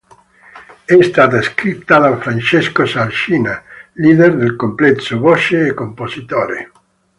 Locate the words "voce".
5.19-5.67